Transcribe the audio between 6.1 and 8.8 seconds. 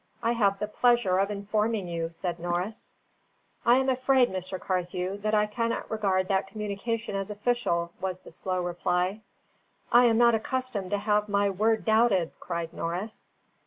that communication as official," was the slow